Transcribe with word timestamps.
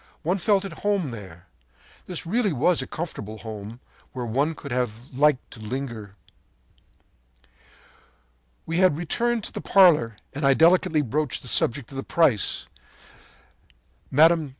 One 0.23 0.39
felt 0.39 0.65
at 0.65 0.79
home 0.79 1.11
there. 1.11 1.45
This 2.07 2.25
really 2.25 2.51
was 2.51 2.81
a 2.81 2.87
comfortable 2.87 3.37
home, 3.37 3.79
where 4.13 4.25
one 4.25 4.55
would 4.63 4.71
have 4.71 5.13
liked 5.13 5.51
to 5.51 5.59
linger. 5.59 6.15
“When 8.65 8.77
we 8.77 8.77
had 8.77 8.97
returned 8.97 9.43
to 9.43 9.51
the 9.51 9.61
parlor 9.61 10.17
I 10.35 10.55
delicately 10.55 11.03
broached 11.03 11.43
the 11.43 11.47
subject 11.47 11.91
of 11.91 11.97
the 11.97 12.03
price. 12.03 12.65
Mme. 14.09 14.49